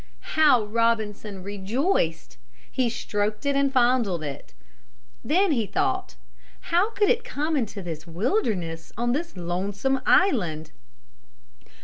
How 0.35 0.63
Robinson 0.65 1.43
rejoiced! 1.43 2.37
He 2.71 2.89
stroked 2.89 3.45
it 3.45 3.55
and 3.55 3.71
fondled 3.71 4.23
it. 4.23 4.55
Then 5.23 5.51
he 5.51 5.67
thought, 5.67 6.15
how 6.73 6.89
could 6.89 7.07
it 7.11 7.23
come 7.23 7.55
into 7.55 7.83
this 7.83 8.07
wilderness 8.07 8.91
on 8.97 9.11
this 9.11 9.37
lonesome 9.37 10.01
island? 10.07 10.71